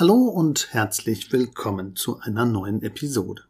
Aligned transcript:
Hallo 0.00 0.14
und 0.14 0.72
herzlich 0.72 1.30
willkommen 1.30 1.94
zu 1.94 2.20
einer 2.20 2.46
neuen 2.46 2.82
Episode. 2.82 3.42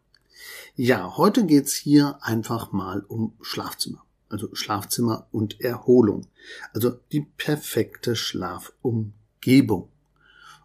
Ja, 0.75 1.17
heute 1.17 1.47
geht's 1.47 1.75
hier 1.75 2.19
einfach 2.23 2.73
mal 2.73 3.05
um 3.07 3.35
Schlafzimmer. 3.41 4.05
Also 4.29 4.53
Schlafzimmer 4.53 5.29
und 5.31 5.61
Erholung. 5.61 6.27
Also 6.75 6.99
die 7.13 7.21
perfekte 7.21 8.17
Schlafumgebung. 8.17 9.91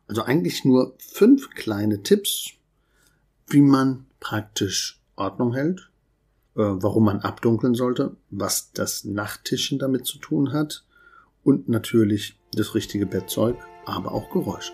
Also 0.08 0.24
eigentlich 0.24 0.66
nur 0.66 0.96
fünf 0.98 1.52
kleine 1.52 2.02
Tipps, 2.02 2.54
wie 3.46 3.62
man 3.62 4.08
praktisch 4.20 5.00
Ordnung 5.16 5.54
hält, 5.54 5.92
äh, 6.56 6.62
warum 6.64 7.06
man 7.06 7.20
abdunkeln 7.20 7.76
sollte, 7.76 8.18
was 8.32 8.72
das 8.72 9.04
Nachttischen 9.04 9.78
damit 9.78 10.08
zu 10.08 10.18
tun 10.18 10.52
hat 10.52 10.84
und 11.44 11.70
natürlich 11.70 12.40
das 12.54 12.74
richtige 12.74 13.06
Bettzeug, 13.06 13.56
aber 13.86 14.14
auch 14.14 14.32
Geräusche. 14.32 14.74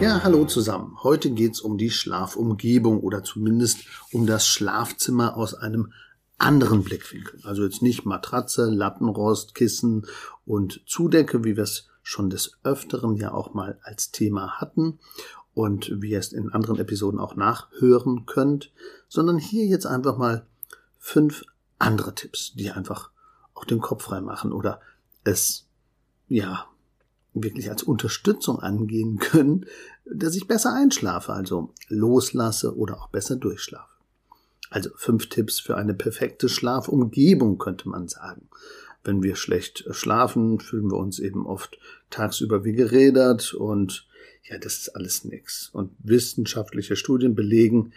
Ja, 0.00 0.22
hallo 0.24 0.44
zusammen. 0.44 0.98
Heute 1.02 1.30
geht's 1.30 1.60
um 1.60 1.78
die 1.78 1.90
Schlafumgebung 1.90 3.00
oder 3.00 3.22
zumindest 3.22 3.84
um 4.12 4.26
das 4.26 4.46
Schlafzimmer 4.46 5.36
aus 5.36 5.54
einem 5.54 5.92
anderen 6.36 6.82
Blickwinkel. 6.82 7.40
Also 7.44 7.62
jetzt 7.62 7.80
nicht 7.80 8.04
Matratze, 8.04 8.68
Lattenrost, 8.70 9.54
Kissen 9.54 10.06
und 10.44 10.82
Zudecke, 10.86 11.44
wie 11.44 11.56
wir 11.56 11.62
es 11.62 11.88
schon 12.02 12.28
des 12.28 12.58
Öfteren 12.64 13.16
ja 13.16 13.32
auch 13.32 13.54
mal 13.54 13.78
als 13.82 14.10
Thema 14.10 14.60
hatten 14.60 14.98
und 15.54 15.90
wie 16.02 16.10
ihr 16.10 16.18
es 16.18 16.32
in 16.32 16.50
anderen 16.50 16.78
Episoden 16.78 17.20
auch 17.20 17.36
nachhören 17.36 18.26
könnt, 18.26 18.72
sondern 19.08 19.38
hier 19.38 19.64
jetzt 19.64 19.86
einfach 19.86 20.18
mal 20.18 20.44
fünf 20.98 21.44
andere 21.78 22.14
Tipps, 22.14 22.52
die 22.54 22.70
einfach 22.70 23.10
auch 23.54 23.64
den 23.64 23.80
Kopf 23.80 24.02
frei 24.02 24.20
machen 24.20 24.52
oder 24.52 24.80
es 25.22 25.66
ja 26.28 26.66
wirklich 27.34 27.68
als 27.70 27.82
Unterstützung 27.82 28.60
angehen 28.60 29.18
können, 29.18 29.66
dass 30.04 30.36
ich 30.36 30.46
besser 30.46 30.72
einschlafe, 30.72 31.32
also 31.32 31.72
loslasse 31.88 32.76
oder 32.76 33.00
auch 33.00 33.08
besser 33.08 33.36
durchschlafe. 33.36 33.92
Also 34.70 34.90
fünf 34.96 35.28
Tipps 35.28 35.60
für 35.60 35.76
eine 35.76 35.94
perfekte 35.94 36.48
Schlafumgebung 36.48 37.58
könnte 37.58 37.88
man 37.88 38.08
sagen. 38.08 38.48
Wenn 39.04 39.22
wir 39.22 39.36
schlecht 39.36 39.84
schlafen, 39.90 40.58
fühlen 40.60 40.90
wir 40.90 40.96
uns 40.96 41.18
eben 41.18 41.46
oft 41.46 41.78
tagsüber 42.10 42.64
wie 42.64 42.72
gerädert 42.72 43.52
und 43.54 44.06
ja, 44.44 44.58
das 44.58 44.78
ist 44.78 44.96
alles 44.96 45.24
nix. 45.24 45.68
Und 45.72 45.92
wissenschaftliche 45.98 46.96
Studien 46.96 47.34
belegen, 47.34 47.92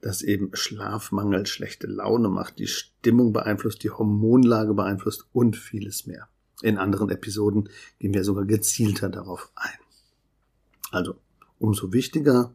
dass 0.00 0.22
eben 0.22 0.50
Schlafmangel 0.54 1.46
schlechte 1.46 1.86
Laune 1.86 2.28
macht, 2.28 2.58
die 2.58 2.66
Stimmung 2.66 3.32
beeinflusst, 3.32 3.82
die 3.82 3.90
Hormonlage 3.90 4.74
beeinflusst 4.74 5.26
und 5.32 5.56
vieles 5.56 6.06
mehr. 6.06 6.28
In 6.62 6.78
anderen 6.78 7.10
Episoden 7.10 7.68
gehen 7.98 8.14
wir 8.14 8.24
sogar 8.24 8.44
gezielter 8.44 9.08
darauf 9.08 9.50
ein. 9.54 9.78
Also 10.90 11.16
umso 11.58 11.92
wichtiger, 11.92 12.54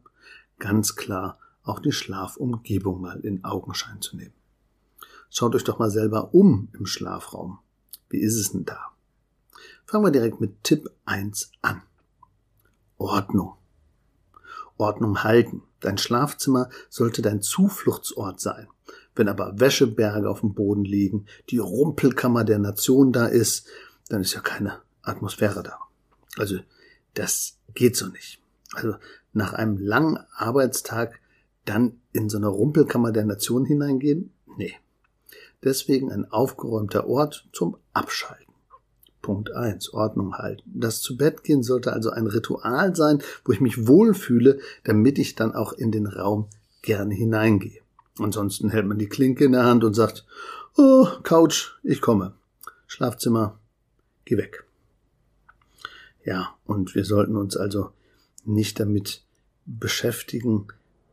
ganz 0.57 0.95
klar, 0.95 1.37
auch 1.63 1.79
die 1.79 1.91
Schlafumgebung 1.91 3.01
mal 3.01 3.19
in 3.19 3.43
Augenschein 3.43 4.01
zu 4.01 4.17
nehmen. 4.17 4.33
Schaut 5.29 5.55
euch 5.55 5.63
doch 5.63 5.79
mal 5.79 5.91
selber 5.91 6.33
um 6.33 6.69
im 6.73 6.85
Schlafraum. 6.85 7.59
Wie 8.09 8.19
ist 8.19 8.35
es 8.35 8.51
denn 8.51 8.65
da? 8.65 8.91
Fangen 9.85 10.05
wir 10.05 10.11
direkt 10.11 10.41
mit 10.41 10.63
Tipp 10.63 10.89
1 11.05 11.51
an. 11.61 11.81
Ordnung. 12.97 13.53
Ordnung 14.77 15.23
halten. 15.23 15.63
Dein 15.79 15.97
Schlafzimmer 15.97 16.69
sollte 16.89 17.21
dein 17.21 17.41
Zufluchtsort 17.41 18.39
sein. 18.39 18.67
Wenn 19.15 19.27
aber 19.27 19.59
Wäscheberge 19.59 20.29
auf 20.29 20.41
dem 20.41 20.53
Boden 20.53 20.85
liegen, 20.85 21.25
die 21.49 21.57
Rumpelkammer 21.57 22.43
der 22.43 22.59
Nation 22.59 23.11
da 23.11 23.27
ist, 23.27 23.67
dann 24.11 24.21
ist 24.21 24.33
ja 24.33 24.41
keine 24.41 24.79
Atmosphäre 25.01 25.63
da. 25.63 25.79
Also 26.37 26.59
das 27.13 27.57
geht 27.73 27.95
so 27.95 28.07
nicht. 28.07 28.41
Also 28.73 28.95
nach 29.33 29.53
einem 29.53 29.77
langen 29.77 30.19
Arbeitstag 30.35 31.19
dann 31.65 31.99
in 32.13 32.29
so 32.29 32.37
eine 32.37 32.47
Rumpelkammer 32.47 33.11
der 33.11 33.25
Nation 33.25 33.65
hineingehen? 33.65 34.33
Nee. 34.57 34.73
Deswegen 35.63 36.11
ein 36.11 36.29
aufgeräumter 36.31 37.07
Ort 37.07 37.47
zum 37.53 37.77
Abschalten. 37.93 38.53
Punkt 39.21 39.51
eins: 39.51 39.93
Ordnung 39.93 40.35
halten. 40.35 40.63
Das 40.73 41.01
zu 41.01 41.15
Bett 41.15 41.43
gehen 41.43 41.61
sollte 41.61 41.93
also 41.93 42.09
ein 42.09 42.25
Ritual 42.25 42.95
sein, 42.95 43.21
wo 43.45 43.51
ich 43.51 43.61
mich 43.61 43.87
wohlfühle, 43.87 44.59
damit 44.83 45.19
ich 45.19 45.35
dann 45.35 45.53
auch 45.53 45.73
in 45.73 45.91
den 45.91 46.07
Raum 46.07 46.47
gerne 46.81 47.13
hineingehe. 47.13 47.81
Ansonsten 48.17 48.69
hält 48.69 48.87
man 48.87 48.97
die 48.97 49.07
Klinke 49.07 49.45
in 49.45 49.51
der 49.51 49.65
Hand 49.65 49.83
und 49.83 49.93
sagt, 49.93 50.25
oh, 50.75 51.05
Couch, 51.23 51.73
ich 51.83 52.01
komme. 52.01 52.33
Schlafzimmer, 52.87 53.59
geh 54.25 54.37
weg. 54.37 54.65
Ja, 56.23 56.55
und 56.65 56.95
wir 56.95 57.05
sollten 57.05 57.35
uns 57.35 57.57
also 57.57 57.91
nicht 58.45 58.79
damit 58.79 59.23
beschäftigen, 59.65 60.67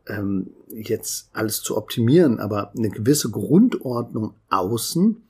ähm, 0.06 0.50
jetzt 0.68 1.30
alles 1.32 1.62
zu 1.62 1.76
optimieren, 1.76 2.40
aber 2.40 2.72
eine 2.76 2.90
gewisse 2.90 3.30
Grundordnung 3.30 4.34
außen 4.48 5.22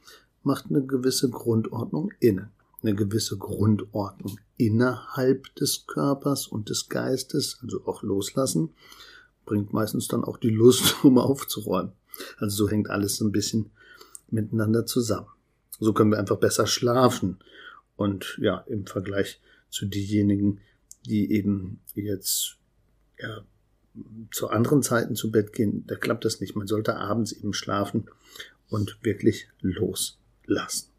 macht 0.42 0.66
eine 0.70 0.84
gewisse 0.84 1.30
Grundordnung 1.30 2.12
innen. 2.20 2.50
Eine 2.80 2.94
gewisse 2.94 3.36
Grundordnung 3.36 4.38
innerhalb 4.56 5.52
des 5.56 5.86
Körpers 5.86 6.46
und 6.46 6.68
des 6.68 6.88
Geistes, 6.88 7.58
also 7.60 7.84
auch 7.86 8.02
loslassen, 8.02 8.70
bringt 9.44 9.72
meistens 9.72 10.06
dann 10.06 10.22
auch 10.22 10.36
die 10.36 10.50
Lust, 10.50 10.94
um 11.04 11.18
aufzuräumen. 11.18 11.92
Also 12.38 12.64
so 12.64 12.70
hängt 12.70 12.88
alles 12.88 13.20
ein 13.20 13.32
bisschen 13.32 13.70
miteinander 14.30 14.86
zusammen. 14.86 15.28
So 15.78 15.92
können 15.92 16.10
wir 16.10 16.18
einfach 16.18 16.38
besser 16.38 16.66
schlafen. 16.66 17.38
Und 17.96 18.38
ja, 18.40 18.58
im 18.68 18.86
Vergleich 18.86 19.40
zu 19.70 19.86
diejenigen, 19.86 20.60
die 21.06 21.32
eben 21.32 21.80
jetzt 21.94 22.56
ja, 23.18 23.42
zu 24.30 24.48
anderen 24.48 24.82
Zeiten 24.82 25.14
zu 25.16 25.30
Bett 25.30 25.52
gehen, 25.52 25.84
da 25.86 25.96
klappt 25.96 26.24
das 26.24 26.40
nicht. 26.40 26.56
Man 26.56 26.66
sollte 26.66 26.96
abends 26.96 27.32
eben 27.32 27.52
schlafen 27.52 28.08
und 28.68 28.98
wirklich 29.02 29.48
loslassen. 29.60 30.90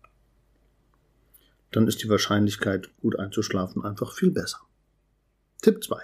Dann 1.71 1.87
ist 1.87 2.01
die 2.03 2.09
Wahrscheinlichkeit, 2.09 2.89
gut 3.01 3.17
einzuschlafen, 3.19 3.83
einfach 3.85 4.13
viel 4.13 4.31
besser. 4.31 4.59
Tipp 5.61 5.83
2. 5.83 5.97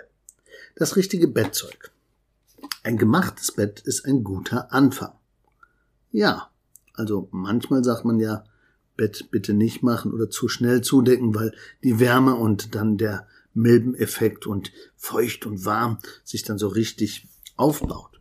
Das 0.75 0.95
richtige 0.95 1.27
Bettzeug. 1.27 1.91
Ein 2.83 2.97
gemachtes 2.97 3.51
Bett 3.51 3.79
ist 3.79 4.05
ein 4.05 4.23
guter 4.23 4.71
Anfang. 4.71 5.13
Ja, 6.11 6.51
also 6.93 7.27
manchmal 7.31 7.83
sagt 7.83 8.05
man 8.05 8.19
ja, 8.19 8.45
Bett 8.95 9.27
bitte 9.31 9.53
nicht 9.53 9.83
machen 9.83 10.13
oder 10.13 10.29
zu 10.29 10.47
schnell 10.47 10.79
zudecken, 10.81 11.35
weil 11.35 11.53
die 11.83 11.99
Wärme 11.99 12.35
und 12.35 12.73
dann 12.75 12.97
der 12.97 13.27
Milbeneffekt 13.53 14.47
und 14.47 14.71
feucht 14.95 15.45
und 15.45 15.65
warm 15.65 15.99
sich 16.23 16.43
dann 16.43 16.57
so 16.57 16.67
richtig 16.67 17.27
aufbaut. 17.55 18.19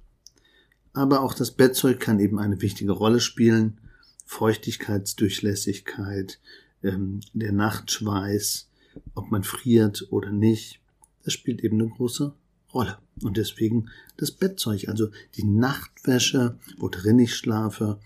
Aber 0.92 1.22
auch 1.22 1.34
das 1.34 1.50
Bettzeug 1.50 1.98
kann 2.00 2.20
eben 2.20 2.38
eine 2.38 2.62
wichtige 2.62 2.92
Rolle 2.92 3.18
spielen. 3.20 3.80
Feuchtigkeitsdurchlässigkeit, 4.26 6.38
ähm, 6.82 7.20
der 7.32 7.52
Nachtschweiß, 7.52 8.68
ob 9.14 9.30
man 9.30 9.44
friert 9.44 10.06
oder 10.10 10.30
nicht, 10.30 10.80
das 11.24 11.34
spielt 11.34 11.64
eben 11.64 11.80
eine 11.80 11.90
große 11.90 12.34
Rolle. 12.72 12.98
Und 13.22 13.36
deswegen 13.36 13.90
das 14.16 14.30
Bettzeug, 14.30 14.88
also 14.88 15.10
die 15.36 15.44
Nachtwäsche, 15.44 16.58
wo 16.78 16.88
drin 16.88 17.18
ich 17.18 17.34
schlafe, 17.34 17.98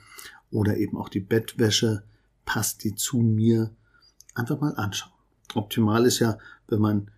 oder 0.50 0.78
eben 0.78 0.96
auch 0.96 1.10
die 1.10 1.20
Bettwäsche, 1.20 2.02
passt 2.48 2.82
die 2.82 2.94
zu 2.94 3.18
mir, 3.18 3.70
einfach 4.34 4.58
mal 4.58 4.74
anschauen. 4.76 5.12
Optimal 5.54 6.06
ist 6.06 6.18
ja, 6.18 6.38
wenn 6.66 6.80
man 6.80 7.10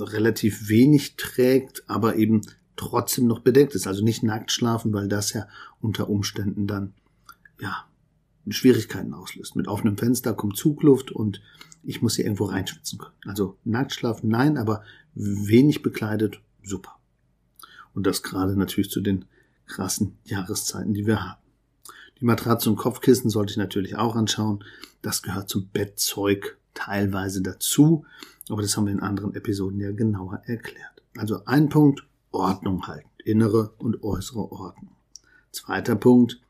relativ 0.00 0.70
wenig 0.70 1.16
trägt, 1.16 1.84
aber 1.90 2.16
eben 2.16 2.40
trotzdem 2.76 3.26
noch 3.26 3.40
bedeckt 3.40 3.74
ist. 3.74 3.86
Also 3.86 4.02
nicht 4.02 4.22
nackt 4.22 4.50
schlafen, 4.50 4.94
weil 4.94 5.08
das 5.08 5.34
ja 5.34 5.46
unter 5.82 6.08
Umständen 6.08 6.66
dann, 6.66 6.94
ja, 7.60 7.84
Schwierigkeiten 8.48 9.12
auslöst. 9.12 9.56
Mit 9.56 9.68
offenem 9.68 9.98
Fenster 9.98 10.32
kommt 10.32 10.56
Zugluft 10.56 11.12
und 11.12 11.42
ich 11.82 12.00
muss 12.00 12.16
hier 12.16 12.24
irgendwo 12.24 12.44
reinschwitzen 12.44 12.98
können. 12.98 13.14
Also 13.26 13.58
nackt 13.64 13.92
schlafen, 13.92 14.30
nein, 14.30 14.56
aber 14.56 14.82
wenig 15.14 15.82
bekleidet, 15.82 16.40
super. 16.64 16.96
Und 17.92 18.06
das 18.06 18.22
gerade 18.22 18.56
natürlich 18.56 18.90
zu 18.90 19.02
den 19.02 19.26
krassen 19.66 20.16
Jahreszeiten, 20.24 20.94
die 20.94 21.06
wir 21.06 21.22
haben. 21.22 21.41
Die 22.22 22.26
Matratze 22.26 22.70
und 22.70 22.76
Kopfkissen 22.76 23.30
sollte 23.30 23.50
ich 23.50 23.56
natürlich 23.56 23.96
auch 23.96 24.14
anschauen. 24.14 24.62
Das 25.02 25.22
gehört 25.22 25.48
zum 25.48 25.66
Bettzeug 25.66 26.56
teilweise 26.72 27.42
dazu, 27.42 28.04
aber 28.48 28.62
das 28.62 28.76
haben 28.76 28.86
wir 28.86 28.92
in 28.92 29.00
anderen 29.00 29.34
Episoden 29.34 29.80
ja 29.80 29.90
genauer 29.90 30.40
erklärt. 30.46 31.02
Also 31.16 31.44
ein 31.46 31.68
Punkt, 31.68 32.06
Ordnung 32.30 32.86
halten. 32.86 33.08
innere 33.24 33.72
und 33.78 34.04
äußere 34.04 34.52
Ordnung. 34.52 34.94
Zweiter 35.50 35.96
Punkt, 35.96 36.40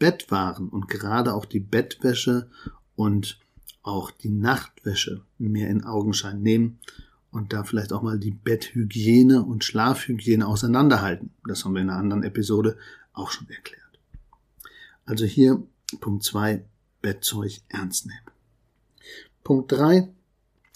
Bettwaren 0.00 0.68
und 0.68 0.88
gerade 0.88 1.32
auch 1.32 1.44
die 1.44 1.60
Bettwäsche 1.60 2.48
und 2.96 3.38
auch 3.84 4.10
die 4.10 4.30
Nachtwäsche 4.30 5.22
mehr 5.38 5.68
in 5.68 5.84
Augenschein 5.84 6.42
nehmen 6.42 6.80
und 7.30 7.52
da 7.52 7.62
vielleicht 7.62 7.92
auch 7.92 8.02
mal 8.02 8.18
die 8.18 8.32
Betthygiene 8.32 9.44
und 9.44 9.62
Schlafhygiene 9.62 10.44
auseinanderhalten. 10.44 11.30
Das 11.46 11.64
haben 11.64 11.74
wir 11.74 11.82
in 11.82 11.90
einer 11.90 12.00
anderen 12.00 12.24
Episode 12.24 12.76
auch 13.12 13.30
schon 13.30 13.48
erklärt. 13.48 13.83
Also 15.06 15.24
hier 15.24 15.62
Punkt 16.00 16.24
zwei 16.24 16.64
Bettzeug 17.02 17.60
ernst 17.68 18.06
nehmen. 18.06 18.18
Punkt 19.42 19.72
drei 19.72 20.08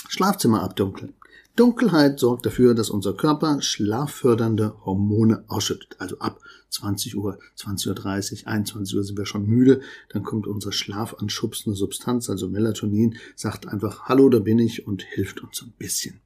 Schlafzimmer 0.09 0.63
abdunkeln. 0.63 1.15
Dunkelheit 1.57 2.21
sorgt 2.21 2.47
dafür, 2.47 2.73
dass 2.75 2.89
unser 2.89 3.15
Körper 3.15 3.61
schlaffördernde 3.61 4.77
Hormone 4.85 5.43
ausschüttet. 5.49 5.97
Also 5.99 6.17
ab 6.21 6.41
20 6.71 7.17
Uhr, 7.17 7.39
20.30 7.59 8.43
Uhr, 8.43 8.49
21 8.49 8.97
Uhr 8.97 9.03
sind 9.03 9.19
wir 9.19 9.27
schon 9.27 9.45
müde. 9.45 9.81
Dann 10.11 10.23
kommt 10.23 10.47
unsere 10.47 10.73
schlafanschubsende 10.73 11.77
Substanz, 11.77 12.31
also 12.31 12.49
Melatonin, 12.49 13.17
sagt 13.35 13.67
einfach, 13.67 14.03
hallo, 14.03 14.29
da 14.29 14.39
bin 14.39 14.61
ich 14.61 14.87
und 14.87 15.03
hilft 15.03 15.43
uns 15.43 15.63
ein 15.63 15.73
bisschen 15.77 16.21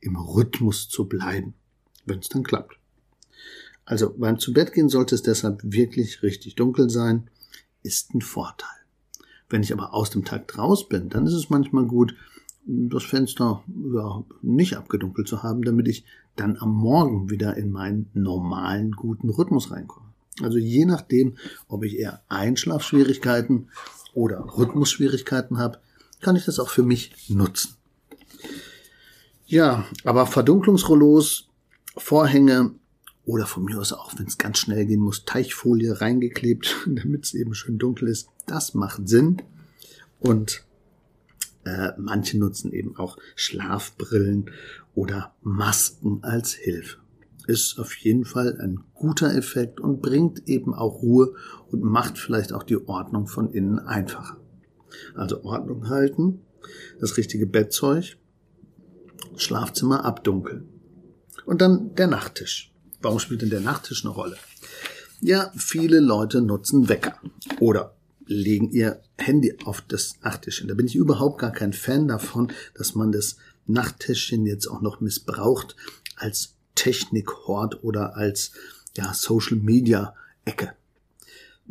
im 0.00 0.16
Rhythmus 0.16 0.88
zu 0.88 1.04
bleiben, 1.04 1.54
wenn 2.04 2.18
es 2.18 2.28
dann 2.28 2.42
klappt. 2.42 2.76
Also 3.84 4.12
beim 4.16 4.40
Zubettgehen 4.40 4.88
sollte 4.88 5.14
es 5.14 5.22
deshalb 5.22 5.60
wirklich 5.62 6.24
richtig 6.24 6.56
dunkel 6.56 6.90
sein, 6.90 7.30
ist 7.82 8.14
ein 8.14 8.20
Vorteil. 8.20 8.68
Wenn 9.48 9.62
ich 9.62 9.72
aber 9.72 9.92
aus 9.94 10.10
dem 10.10 10.24
Takt 10.24 10.56
raus 10.56 10.88
bin, 10.88 11.08
dann 11.08 11.26
ist 11.26 11.34
es 11.34 11.50
manchmal 11.50 11.84
gut, 11.84 12.14
das 12.64 13.02
Fenster 13.02 13.62
ja, 13.92 14.24
nicht 14.40 14.76
abgedunkelt 14.76 15.28
zu 15.28 15.42
haben, 15.42 15.62
damit 15.62 15.88
ich 15.88 16.04
dann 16.36 16.56
am 16.58 16.72
Morgen 16.72 17.28
wieder 17.28 17.56
in 17.56 17.70
meinen 17.70 18.08
normalen 18.14 18.92
guten 18.92 19.28
Rhythmus 19.28 19.70
reinkomme. 19.70 20.06
Also 20.40 20.58
je 20.58 20.86
nachdem, 20.86 21.36
ob 21.68 21.84
ich 21.84 21.98
eher 21.98 22.22
Einschlafschwierigkeiten 22.28 23.68
oder 24.14 24.38
Rhythmusschwierigkeiten 24.56 25.58
habe, 25.58 25.78
kann 26.20 26.36
ich 26.36 26.44
das 26.44 26.58
auch 26.58 26.70
für 26.70 26.82
mich 26.82 27.28
nutzen. 27.28 27.76
Ja, 29.46 29.84
aber 30.04 30.26
Verdunklungsrollos, 30.26 31.48
Vorhänge 31.96 32.74
oder 33.24 33.46
von 33.46 33.64
mir 33.64 33.78
aus 33.78 33.92
auch, 33.92 34.12
wenn 34.18 34.26
es 34.26 34.38
ganz 34.38 34.58
schnell 34.58 34.86
gehen 34.86 35.00
muss, 35.00 35.24
Teichfolie 35.24 36.00
reingeklebt, 36.00 36.74
damit 36.86 37.24
es 37.24 37.34
eben 37.34 37.54
schön 37.54 37.78
dunkel 37.78 38.08
ist, 38.08 38.28
das 38.46 38.74
macht 38.74 39.08
Sinn. 39.08 39.40
Und 40.18 40.64
äh, 41.64 41.92
manche 41.96 42.38
nutzen 42.38 42.72
eben 42.72 42.96
auch 42.96 43.16
Schlafbrillen 43.36 44.50
oder 44.94 45.34
Masken 45.42 46.22
als 46.22 46.52
Hilfe. 46.52 46.98
Ist 47.46 47.78
auf 47.78 47.94
jeden 47.96 48.24
Fall 48.24 48.60
ein 48.60 48.80
guter 48.94 49.34
Effekt 49.34 49.80
und 49.80 50.00
bringt 50.00 50.48
eben 50.48 50.74
auch 50.74 51.02
Ruhe 51.02 51.34
und 51.70 51.82
macht 51.82 52.18
vielleicht 52.18 52.52
auch 52.52 52.62
die 52.62 52.88
Ordnung 52.88 53.26
von 53.26 53.50
innen 53.52 53.80
einfacher. 53.80 54.38
Also 55.14 55.42
Ordnung 55.44 55.88
halten, 55.88 56.40
das 57.00 57.16
richtige 57.16 57.46
Bettzeug, 57.46 58.16
Schlafzimmer 59.36 60.04
abdunkeln. 60.04 60.68
Und 61.44 61.60
dann 61.60 61.94
der 61.94 62.06
Nachttisch. 62.06 62.71
Warum 63.02 63.18
spielt 63.18 63.42
denn 63.42 63.50
der 63.50 63.60
Nachttisch 63.60 64.04
eine 64.04 64.14
Rolle? 64.14 64.36
Ja, 65.20 65.52
viele 65.56 66.00
Leute 66.00 66.40
nutzen 66.40 66.88
Wecker 66.88 67.16
oder 67.60 67.94
legen 68.26 68.70
ihr 68.70 69.02
Handy 69.18 69.56
auf 69.64 69.82
das 69.82 70.14
Nachttischchen. 70.22 70.68
Da 70.68 70.74
bin 70.74 70.86
ich 70.86 70.96
überhaupt 70.96 71.38
gar 71.38 71.52
kein 71.52 71.72
Fan 71.72 72.08
davon, 72.08 72.52
dass 72.74 72.94
man 72.94 73.12
das 73.12 73.36
Nachttischchen 73.66 74.46
jetzt 74.46 74.66
auch 74.66 74.80
noch 74.80 75.00
missbraucht 75.00 75.76
als 76.16 76.54
Technikhort 76.74 77.84
oder 77.84 78.16
als 78.16 78.52
ja, 78.96 79.12
Social 79.14 79.58
Media 79.58 80.14
Ecke 80.44 80.72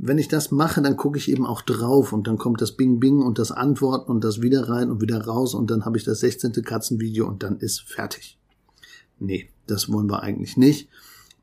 wenn 0.03 0.17
ich 0.17 0.27
das 0.27 0.51
mache, 0.51 0.81
dann 0.81 0.97
gucke 0.97 1.17
ich 1.17 1.29
eben 1.29 1.45
auch 1.45 1.61
drauf 1.61 2.13
und 2.13 2.27
dann 2.27 2.37
kommt 2.37 2.61
das 2.61 2.71
Bing 2.71 2.99
Bing 2.99 3.21
und 3.21 3.37
das 3.37 3.51
Antworten 3.51 4.11
und 4.11 4.23
das 4.23 4.41
wieder 4.41 4.69
rein 4.69 4.89
und 4.89 5.01
wieder 5.01 5.25
raus 5.25 5.53
und 5.53 5.69
dann 5.69 5.85
habe 5.85 5.97
ich 5.97 6.03
das 6.03 6.21
16. 6.21 6.53
Katzenvideo 6.63 7.27
und 7.27 7.43
dann 7.43 7.57
ist 7.59 7.81
fertig. 7.81 8.39
Nee, 9.19 9.49
das 9.67 9.91
wollen 9.91 10.09
wir 10.09 10.23
eigentlich 10.23 10.57
nicht. 10.57 10.89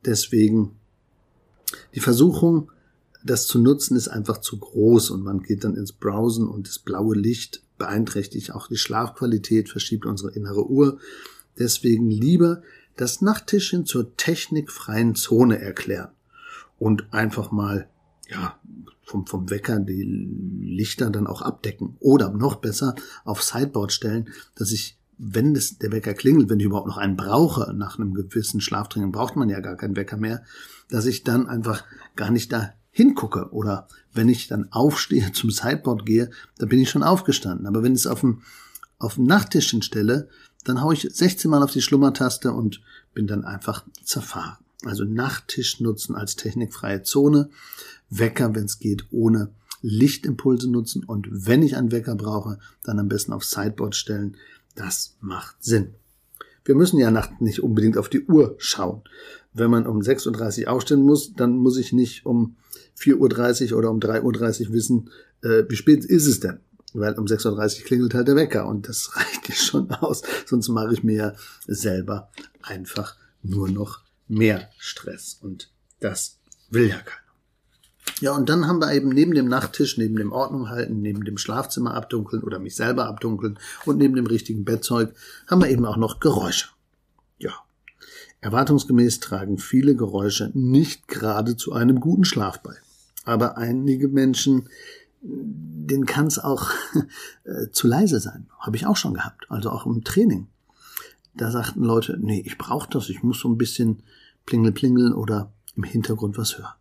Deswegen 0.05 0.77
die 1.95 2.01
Versuchung, 2.01 2.71
das 3.25 3.47
zu 3.47 3.59
nutzen, 3.59 3.97
ist 3.97 4.09
einfach 4.09 4.39
zu 4.39 4.59
groß 4.59 5.11
und 5.11 5.23
man 5.23 5.43
geht 5.43 5.65
dann 5.65 5.75
ins 5.75 5.93
Browsen 5.93 6.49
und 6.49 6.69
das 6.69 6.79
blaue 6.79 7.17
Licht 7.17 7.63
beeinträchtigt 7.77 8.55
auch 8.55 8.69
die 8.69 8.77
Schlafqualität, 8.77 9.69
verschiebt 9.69 10.07
unsere 10.07 10.33
innere 10.33 10.69
Uhr. 10.69 10.99
Deswegen 11.59 12.11
lieber 12.11 12.63
das 12.97 13.21
Nachttischchen 13.21 13.87
zur 13.87 14.17
technikfreien 14.17 15.15
Zone 15.15 15.61
erklären 15.61 16.11
und 16.79 17.13
einfach 17.13 17.51
mal 17.51 17.89
ja, 18.29 18.59
vom, 19.05 19.27
vom 19.27 19.51
Wecker 19.51 19.81
die 19.81 20.03
Lichter 20.03 21.11
dann 21.11 21.27
auch 21.27 21.43
abdecken. 21.43 21.97
Oder 22.01 22.31
noch 22.31 22.57
besser 22.57 22.95
auf 23.25 23.43
Sideboard 23.43 23.93
stellen, 23.93 24.29
dass 24.55 24.73
ich, 24.73 24.99
wenn 25.19 25.55
das, 25.55 25.79
der 25.79 25.93
Wecker 25.93 26.15
klingelt, 26.15 26.49
wenn 26.49 26.61
ich 26.61 26.67
überhaupt 26.67 26.87
noch 26.87 26.97
einen 26.97 27.17
brauche, 27.17 27.73
nach 27.75 27.99
einem 27.99 28.15
gewissen 28.15 28.61
Schlaftrinken 28.61 29.13
braucht 29.13 29.37
man 29.37 29.51
ja 29.51 29.61
gar 29.61 29.77
keinen 29.77 29.97
Wecker 29.97 30.17
mehr, 30.17 30.45
dass 30.89 31.07
ich 31.07 31.25
dann 31.25 31.49
einfach 31.49 31.85
gar 32.17 32.31
nicht 32.31 32.53
da 32.53 32.73
hingucke. 32.91 33.51
Oder 33.53 33.89
wenn 34.15 34.29
ich 34.29 34.49
dann 34.49 34.73
aufstehe, 34.73 35.33
zum 35.33 35.51
Sideboard 35.51 36.07
gehe, 36.07 36.31
dann 36.59 36.69
bin 36.69 36.81
ich 36.81 36.91
schon 36.91 37.03
aufgestanden. 37.03 37.67
Aber 37.67 37.83
wenn 37.83 37.93
ich 37.93 38.01
es 38.01 38.07
auf 38.07 38.21
dem, 38.21 38.43
auf 38.99 39.17
dem 39.17 39.25
Nachttischchen 39.25 39.83
stelle, 39.83 40.29
dann 40.65 40.81
haue 40.81 40.95
ich 40.95 41.09
16 41.11 41.51
Mal 41.51 41.63
auf 41.63 41.73
die 41.73 41.83
Schlummertaste 41.83 42.53
und 42.53 42.81
bin 43.15 43.27
dann 43.27 43.45
einfach 43.45 43.85
zerfahren. 44.05 44.59
Also 44.85 45.05
Nachttisch 45.05 45.81
nutzen 45.81 46.15
als 46.15 46.37
technikfreie 46.37 47.03
Zone. 47.03 47.51
Wecker, 48.11 48.55
wenn 48.55 48.65
es 48.65 48.79
geht, 48.79 49.07
ohne 49.11 49.51
Lichtimpulse 49.81 50.71
nutzen 50.71 51.05
und 51.05 51.29
wenn 51.31 51.63
ich 51.63 51.77
einen 51.77 51.93
Wecker 51.93 52.17
brauche, 52.17 52.59
dann 52.83 52.99
am 52.99 53.09
besten 53.09 53.33
auf 53.33 53.45
Sideboard 53.45 53.95
stellen. 53.95 54.37
Das 54.75 55.17
macht 55.21 55.63
Sinn. 55.63 55.95
Wir 56.65 56.75
müssen 56.75 56.99
ja 56.99 57.11
nachts 57.11 57.41
nicht 57.41 57.63
unbedingt 57.63 57.97
auf 57.97 58.09
die 58.09 58.25
Uhr 58.27 58.55
schauen. 58.59 59.03
Wenn 59.55 59.71
man 59.71 59.87
um 59.87 60.01
6.30 60.01 60.65
Uhr 60.65 60.73
aufstehen 60.73 61.03
muss, 61.03 61.33
dann 61.35 61.57
muss 61.57 61.79
ich 61.79 61.93
nicht 61.93 62.27
um 62.27 62.57
4.30 62.99 63.73
Uhr 63.73 63.79
oder 63.79 63.91
um 63.91 64.01
3.30 64.01 64.67
Uhr 64.69 64.73
wissen, 64.73 65.11
äh, 65.43 65.65
wie 65.69 65.77
spät 65.77 66.05
ist 66.05 66.27
es 66.27 66.41
denn? 66.41 66.61
Weil 66.95 67.15
um 67.19 67.27
6.30 67.27 67.81
Uhr 67.81 67.85
klingelt 67.87 68.15
halt 68.15 68.29
der 68.29 68.37
Wecker 68.37 68.67
und 68.67 68.89
das 68.89 69.17
reicht 69.17 69.57
schon 69.57 69.91
aus. 69.91 70.23
Sonst 70.47 70.69
mache 70.69 70.93
ich 70.93 71.03
mir 71.03 71.17
ja 71.17 71.33
selber 71.67 72.31
einfach 72.63 73.17
nur 73.43 73.69
noch 73.69 74.01
mehr 74.27 74.69
Stress 74.79 75.39
und 75.41 75.71
das 76.01 76.39
will 76.71 76.89
ja 76.89 76.99
keiner. 76.99 77.28
Ja, 78.21 78.33
und 78.33 78.49
dann 78.49 78.67
haben 78.67 78.81
wir 78.81 78.93
eben 78.93 79.11
neben 79.11 79.35
dem 79.35 79.47
Nachttisch, 79.47 79.97
neben 79.97 80.17
dem 80.17 80.33
Ordnung 80.33 80.69
halten, 80.69 81.01
neben 81.01 81.25
dem 81.25 81.39
Schlafzimmer 81.39 81.95
abdunkeln 81.95 82.43
oder 82.43 82.59
mich 82.59 82.75
selber 82.75 83.07
abdunkeln 83.07 83.59
und 83.85 83.99
neben 83.99 84.17
dem 84.17 84.27
richtigen 84.27 84.65
Bettzeug 84.65 85.15
haben 85.47 85.63
wir 85.63 85.69
eben 85.69 85.85
auch 85.85 85.97
noch 85.97 86.19
Geräusche. 86.19 86.69
Ja. 87.39 87.53
Erwartungsgemäß 88.41 89.21
tragen 89.21 89.59
viele 89.59 89.95
Geräusche 89.95 90.51
nicht 90.55 91.07
gerade 91.07 91.57
zu 91.57 91.73
einem 91.73 92.01
guten 92.01 92.25
Schlaf 92.25 92.61
bei. 92.63 92.75
Aber 93.25 93.57
einige 93.57 94.09
Menschen, 94.09 94.69
denen 95.21 96.07
kann 96.07 96.27
es 96.27 96.39
auch 96.39 96.71
äh, 97.45 97.71
zu 97.71 97.87
leise 97.87 98.21
sein. 98.21 98.49
Habe 98.59 98.77
ich 98.77 98.87
auch 98.87 98.97
schon 98.97 99.15
gehabt. 99.15 99.47
Also 99.49 99.71
auch 99.71 99.87
im 99.87 100.03
Training. 100.03 100.49
Da 101.35 101.53
sagten 101.53 101.85
Leute, 101.85 102.19
nee, 102.21 102.43
ich 102.45 102.59
brauche 102.59 102.91
das, 102.91 103.09
ich 103.11 103.23
muss 103.23 103.41
so 103.41 103.49
ein 103.49 103.59
bisschen 103.59 104.03
plingel 104.45 104.73
plingel 104.73 105.13
oder 105.13 105.53
im 105.77 105.85
Hintergrund 105.85 106.37
was 106.37 106.59
hören. 106.59 106.78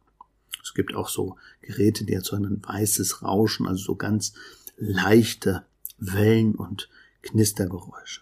Es 0.67 0.73
gibt 0.73 0.93
auch 0.93 1.07
so 1.07 1.37
Geräte, 1.61 2.03
die 2.03 2.13
erzeugen 2.13 2.45
ein 2.45 2.61
weißes 2.61 3.23
Rauschen, 3.23 3.67
also 3.67 3.81
so 3.81 3.95
ganz 3.95 4.33
leichte 4.75 5.63
Wellen 5.97 6.55
und 6.55 6.89
Knistergeräusche. 7.21 8.21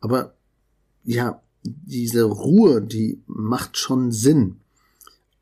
Aber 0.00 0.34
ja, 1.02 1.42
diese 1.64 2.22
Ruhe, 2.22 2.82
die 2.82 3.20
macht 3.26 3.76
schon 3.78 4.12
Sinn. 4.12 4.60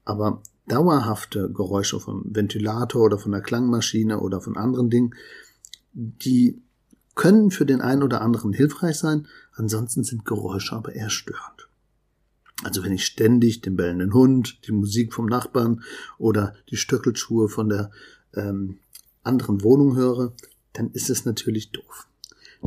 Aber 0.07 0.43
dauerhafte 0.66 1.50
Geräusche 1.52 2.00
vom 2.00 2.25
Ventilator 2.25 3.02
oder 3.02 3.19
von 3.19 3.33
der 3.33 3.43
Klangmaschine 3.43 4.19
oder 4.19 4.40
von 4.40 4.57
anderen 4.57 4.88
Dingen, 4.88 5.14
die 5.93 6.59
können 7.14 7.50
für 7.50 7.66
den 7.66 7.83
einen 7.83 8.02
oder 8.02 8.23
anderen 8.23 8.54
hilfreich 8.54 8.97
sein, 8.97 9.28
ansonsten 9.52 10.04
sind 10.04 10.25
Geräusche 10.25 10.75
aber 10.75 10.95
eher 10.95 11.11
störend. 11.11 11.69
Also 12.64 12.83
wenn 12.83 12.92
ich 12.92 13.04
ständig 13.04 13.61
den 13.61 13.76
bellenden 13.76 14.14
Hund, 14.14 14.66
die 14.66 14.73
Musik 14.73 15.12
vom 15.12 15.26
Nachbarn 15.26 15.83
oder 16.18 16.54
die 16.71 16.76
Stöckelschuhe 16.76 17.49
von 17.49 17.68
der 17.68 17.90
ähm, 18.35 18.78
anderen 19.23 19.62
Wohnung 19.62 19.97
höre, 19.97 20.33
dann 20.73 20.90
ist 20.90 21.11
es 21.11 21.25
natürlich 21.25 21.71
doof. 21.71 22.09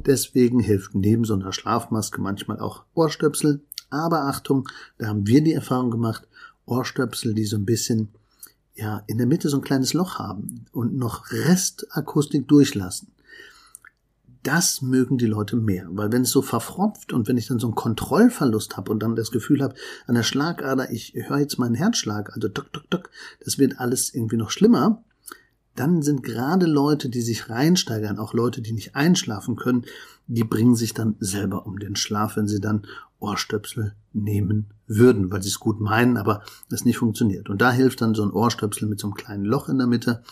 Deswegen 0.06 0.60
hilft 0.60 0.94
neben 0.94 1.26
so 1.26 1.34
einer 1.34 1.52
Schlafmaske 1.52 2.22
manchmal 2.22 2.60
auch 2.60 2.84
Ohrstöpsel. 2.94 3.62
Aber 3.90 4.26
Achtung, 4.26 4.70
da 5.00 5.08
haben 5.08 5.26
wir 5.26 5.42
die 5.44 5.54
Erfahrung 5.54 5.90
gemacht, 5.90 6.28
Ohrstöpsel, 6.66 7.34
die 7.34 7.46
so 7.46 7.58
ein 7.58 7.66
bisschen 7.66 8.10
ja 8.76 9.02
in 9.08 9.18
der 9.18 9.26
Mitte 9.26 9.50
so 9.50 9.58
ein 9.58 9.64
kleines 9.64 9.94
Loch 9.94 10.20
haben 10.20 10.68
und 10.72 10.96
noch 10.96 11.32
Restakustik 11.32 12.48
durchlassen 12.48 13.08
das 14.48 14.82
mögen 14.82 15.18
die 15.18 15.26
Leute 15.26 15.58
mehr, 15.58 15.88
weil 15.92 16.12
wenn 16.12 16.22
es 16.22 16.30
so 16.30 16.42
verfropft 16.42 17.12
und 17.12 17.28
wenn 17.28 17.38
ich 17.38 17.48
dann 17.48 17.60
so 17.60 17.68
einen 17.68 17.76
Kontrollverlust 17.76 18.78
habe 18.78 18.92
und 18.92 19.04
dann 19.04 19.16
das 19.16 19.32
Gefühl 19.32 19.62
habe, 19.62 19.76
an 20.06 20.16
der 20.16 20.24
Schlagader, 20.24 20.90
ich 20.90 21.14
höre 21.16 21.40
jetzt 21.40 21.60
meinen 21.60 21.76
Herzschlag, 21.76 22.34
also 22.34 22.48
tok, 22.48 22.72
tok, 22.72 22.90
tok, 22.90 23.10
das 23.44 23.58
wird 23.58 23.80
alles 23.80 24.14
irgendwie 24.14 24.38
noch 24.38 24.50
schlimmer, 24.50 25.04
dann 25.76 26.02
sind 26.02 26.24
gerade 26.24 26.66
Leute, 26.66 27.10
die 27.10 27.22
sich 27.22 27.50
reinsteigern, 27.50 28.18
auch 28.18 28.34
Leute, 28.34 28.62
die 28.62 28.72
nicht 28.72 28.96
einschlafen 28.96 29.58
können, 29.58 29.86
die 30.28 30.46
bringen 30.46 30.76
sich 30.76 30.94
dann 30.94 31.16
selber 31.20 31.66
um 31.66 31.78
den 31.78 31.96
Schlaf, 31.96 32.38
wenn 32.38 32.48
sie 32.48 32.62
dann 32.62 32.88
Ohrstöpsel 33.20 33.96
nehmen 34.14 34.68
würden, 34.88 35.32
weil 35.32 35.44
sie 35.44 35.50
es 35.50 35.60
gut 35.60 35.80
meinen, 35.80 36.18
aber 36.18 36.42
es 36.72 36.86
nicht 36.86 36.98
funktioniert. 36.98 37.50
Und 37.50 37.62
da 37.62 37.72
hilft 37.72 38.02
dann 38.02 38.16
so 38.16 38.24
ein 38.24 38.32
Ohrstöpsel 38.32 38.88
mit 38.88 39.00
so 39.00 39.08
einem 39.08 39.16
kleinen 39.16 39.46
Loch 39.46 39.70
in 39.70 39.78
der 39.78 39.88
Mitte, 39.88 40.24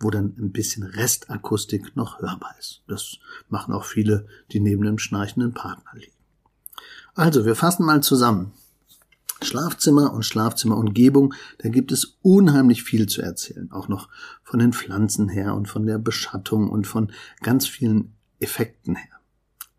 wo 0.00 0.10
dann 0.10 0.34
ein 0.38 0.52
bisschen 0.52 0.82
Restakustik 0.82 1.96
noch 1.96 2.20
hörbar 2.20 2.54
ist. 2.58 2.82
Das 2.88 3.18
machen 3.48 3.72
auch 3.72 3.84
viele, 3.84 4.26
die 4.50 4.60
neben 4.60 4.82
dem 4.82 4.98
schnarchenden 4.98 5.54
Partner 5.54 5.92
liegen. 5.94 6.12
Also, 7.14 7.44
wir 7.44 7.54
fassen 7.54 7.84
mal 7.84 8.02
zusammen. 8.02 8.52
Schlafzimmer 9.42 10.12
und 10.12 10.24
Schlafzimmerumgebung, 10.24 11.34
da 11.58 11.68
gibt 11.68 11.92
es 11.92 12.18
unheimlich 12.22 12.84
viel 12.84 13.08
zu 13.08 13.22
erzählen. 13.22 13.70
Auch 13.72 13.88
noch 13.88 14.08
von 14.42 14.60
den 14.60 14.72
Pflanzen 14.72 15.28
her 15.28 15.54
und 15.54 15.68
von 15.68 15.86
der 15.86 15.98
Beschattung 15.98 16.70
und 16.70 16.86
von 16.86 17.12
ganz 17.40 17.66
vielen 17.66 18.14
Effekten 18.38 18.94
her. 18.94 19.18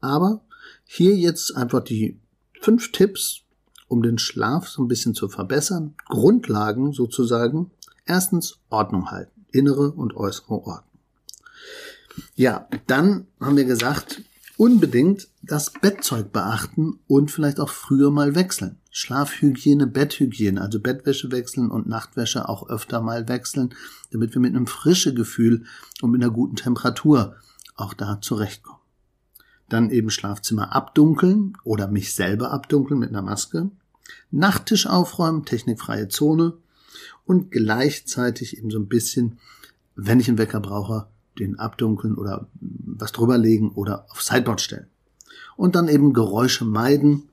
Aber 0.02 0.42
hier 0.84 1.16
jetzt 1.16 1.56
einfach 1.56 1.82
die 1.82 2.20
fünf 2.60 2.92
Tipps, 2.92 3.44
um 3.88 4.02
den 4.02 4.18
Schlaf 4.18 4.68
so 4.68 4.84
ein 4.84 4.88
bisschen 4.88 5.14
zu 5.14 5.30
verbessern. 5.30 5.96
Grundlagen 6.08 6.94
sozusagen. 6.94 7.72
Erstens 8.06 8.60
Ordnung 8.70 9.12
halten. 9.12 9.46
Innere 9.52 9.92
und 9.92 10.16
äußere 10.16 10.54
Ordnung. 10.54 10.94
Ja, 12.36 12.68
dann 12.88 13.28
haben 13.40 13.58
wir 13.58 13.66
gesagt, 13.66 14.22
unbedingt 14.58 15.28
das 15.42 15.72
Bettzeug 15.72 16.32
beachten 16.32 17.00
und 17.08 17.32
vielleicht 17.32 17.60
auch 17.60 17.70
früher 17.70 18.12
mal 18.12 18.36
wechseln. 18.36 18.78
Schlafhygiene, 18.92 19.88
Betthygiene, 19.88 20.62
also 20.62 20.80
Bettwäsche 20.80 21.32
wechseln 21.32 21.72
und 21.72 21.88
Nachtwäsche 21.88 22.48
auch 22.48 22.70
öfter 22.70 23.02
mal 23.02 23.28
wechseln, 23.28 23.74
damit 24.12 24.34
wir 24.36 24.42
mit 24.42 24.56
einem 24.56 24.68
frischen 24.68 25.16
Gefühl 25.16 25.66
und 26.02 26.12
mit 26.12 26.22
einer 26.22 26.32
guten 26.32 26.56
Temperatur 26.56 27.36
auch 27.76 27.94
da 27.94 28.22
zurechtkommen. 28.22 28.83
Dann 29.74 29.90
eben 29.90 30.12
Schlafzimmer 30.12 30.76
abdunkeln 30.76 31.58
oder 31.64 31.88
mich 31.88 32.14
selber 32.14 32.52
abdunkeln 32.52 33.00
mit 33.00 33.10
einer 33.10 33.24
Maske. 33.24 33.72
Nachttisch 34.30 34.86
aufräumen, 34.86 35.46
technikfreie 35.46 36.10
Zone 36.10 36.54
und 37.26 37.50
gleichzeitig 37.50 38.56
eben 38.60 38.70
so 38.70 38.78
ein 38.78 38.88
bisschen, 38.88 39.40
wenn 39.96 40.20
ich 40.20 40.28
einen 40.28 40.38
Wecker 40.38 40.60
brauche, 40.60 41.08
den 41.40 41.58
abdunkeln 41.58 42.14
oder 42.14 42.48
was 42.60 43.14
drüber 43.14 43.40
legen 43.40 43.72
oder 43.72 44.06
auf 44.12 44.22
Sideboard 44.22 44.62
stellen. 44.62 44.86
Und 45.56 45.74
dann 45.74 45.88
eben 45.88 46.14
Geräusche 46.14 46.66
meiden, 46.66 47.30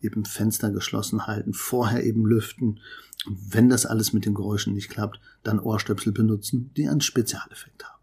eben 0.00 0.24
Fenster 0.24 0.70
geschlossen 0.70 1.26
halten, 1.26 1.54
vorher 1.54 2.04
eben 2.04 2.24
lüften. 2.24 2.78
Und 3.26 3.52
wenn 3.52 3.68
das 3.68 3.84
alles 3.84 4.12
mit 4.12 4.26
den 4.26 4.34
Geräuschen 4.34 4.74
nicht 4.74 4.90
klappt, 4.90 5.20
dann 5.42 5.58
Ohrstöpsel 5.58 6.12
benutzen, 6.12 6.70
die 6.76 6.88
einen 6.88 7.00
Spezialeffekt 7.00 7.84
haben. 7.84 7.98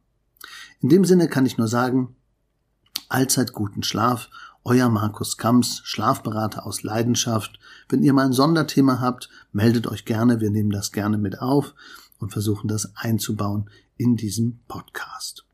In 0.82 0.90
dem 0.90 1.06
Sinne 1.06 1.30
kann 1.30 1.46
ich 1.46 1.58
nur 1.58 1.70
sagen, 1.70 2.18
allzeit 3.10 3.54
guten 3.54 3.84
Schlaf, 3.84 4.30
euer 4.64 4.90
Markus 4.90 5.38
Kamps, 5.38 5.82
Schlafberater 5.84 6.66
aus 6.66 6.84
Leidenschaft. 6.84 7.58
Wenn 7.88 8.04
ihr 8.04 8.14
mal 8.14 8.26
ein 8.26 8.34
Sonderthema 8.34 9.00
habt, 9.00 9.30
meldet 9.54 9.88
euch 9.88 10.06
gerne, 10.06 10.42
wir 10.42 10.52
nehmen 10.52 10.72
das 10.72 10.92
gerne 10.92 11.18
mit 11.18 11.42
auf 11.42 11.74
und 12.20 12.32
versuchen 12.32 12.68
das 12.68 12.92
einzubauen 12.96 13.70
in 13.96 14.18
diesem 14.18 14.60
Podcast. 14.68 15.46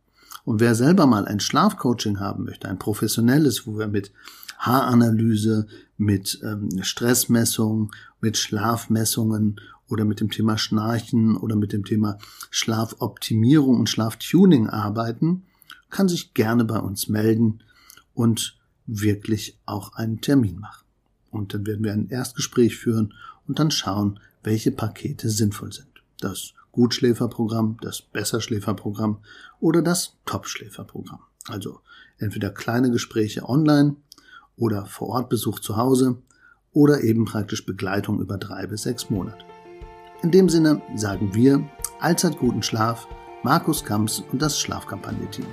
Und 0.46 0.60
wer 0.60 0.76
selber 0.76 1.06
mal 1.06 1.26
ein 1.26 1.40
Schlafcoaching 1.40 2.20
haben 2.20 2.46
möchte, 2.46 2.68
ein 2.68 2.80
professionelles, 2.80 3.66
wo 3.66 3.78
wir 3.78 3.88
mit 3.88 4.12
Haaranalyse, 4.58 5.68
mit 5.98 6.40
ähm, 6.44 6.70
Stressmessung, 6.82 7.92
mit 8.20 8.38
Schlafmessungen 8.38 9.60
oder 9.88 10.06
mit 10.06 10.20
dem 10.20 10.32
Thema 10.32 10.58
Schnarchen 10.58 11.38
oder 11.38 11.56
mit 11.56 11.72
dem 11.72 11.86
Thema 11.86 12.18
Schlafoptimierung 12.50 13.80
und 13.80 13.90
Schlaftuning 13.90 14.70
arbeiten, 14.70 15.44
kann 15.94 16.10
sich 16.10 16.34
gerne 16.34 16.66
bei 16.66 16.80
uns 16.80 17.08
melden 17.08 17.64
und 18.14 18.58
wirklich 18.86 19.58
auch 19.66 19.94
einen 19.94 20.20
Termin 20.20 20.60
machen. 20.60 20.84
Und 21.32 21.54
dann 21.54 21.66
werden 21.66 21.86
wir 21.86 21.94
ein 21.94 22.10
Erstgespräch 22.10 22.76
führen 22.76 23.14
und 23.48 23.60
dann 23.60 23.72
schauen, 23.72 24.20
welche 24.44 24.72
Pakete 24.72 25.30
sinnvoll 25.30 25.72
sind. 25.72 25.88
Das 26.20 26.54
Gutschläferprogramm, 26.74 27.78
das 27.82 28.02
Besserschläferprogramm 28.02 29.20
oder 29.60 29.82
das 29.82 30.18
Topschläferprogramm. 30.26 31.20
Also 31.48 31.80
entweder 32.18 32.50
kleine 32.50 32.92
Gespräche 32.92 33.48
online 33.48 33.96
oder 34.58 34.86
vor 34.86 35.10
Ort 35.10 35.30
Besuch 35.30 35.60
zu 35.60 35.78
Hause 35.78 36.18
oder 36.72 37.02
eben 37.04 37.26
praktisch 37.26 37.66
Begleitung 37.66 38.20
über 38.20 38.38
drei 38.38 38.66
bis 38.68 38.84
sechs 38.84 39.10
Monate. 39.10 39.46
In 40.24 40.32
dem 40.32 40.50
Sinne 40.50 40.82
sagen 40.96 41.36
wir 41.36 41.68
allzeit 42.00 42.38
guten 42.40 42.64
Schlaf, 42.64 43.08
Markus 43.44 43.84
Kamps 43.84 44.24
und 44.32 44.42
das 44.42 44.60
Schlafkampagne-Team. 44.60 45.46